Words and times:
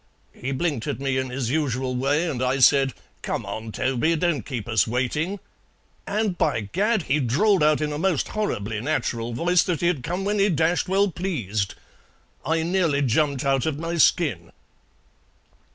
He 0.33 0.51
blinked 0.51 0.87
at 0.87 0.99
me 0.99 1.19
in 1.19 1.29
his 1.29 1.51
usual 1.51 1.95
way, 1.95 2.27
and 2.27 2.41
I 2.41 2.57
said, 2.57 2.95
'Come 3.21 3.45
on, 3.45 3.71
Toby; 3.71 4.15
don't 4.15 4.41
keep 4.43 4.67
us 4.67 4.87
waiting;' 4.87 5.39
and, 6.07 6.39
by 6.39 6.61
Gad! 6.61 7.03
he 7.03 7.19
drawled 7.19 7.61
out 7.61 7.81
in 7.81 7.93
a 7.93 7.99
most 7.99 8.29
horribly 8.29 8.81
natural 8.81 9.31
voice 9.33 9.61
that 9.61 9.81
he'd 9.81 10.01
come 10.01 10.25
when 10.25 10.39
he 10.39 10.49
dashed 10.49 10.87
well 10.89 11.11
pleased! 11.11 11.75
I 12.43 12.63
nearly 12.63 13.03
jumped 13.03 13.45
out 13.45 13.67
of 13.67 13.77
my 13.77 13.97
skin!" 13.97 14.51